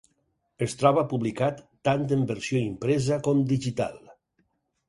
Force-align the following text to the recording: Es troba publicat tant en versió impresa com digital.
Es 0.65 0.71
troba 0.77 1.03
publicat 1.11 1.61
tant 1.89 2.07
en 2.17 2.25
versió 2.33 2.65
impresa 2.71 3.21
com 3.29 3.45
digital. 3.55 4.05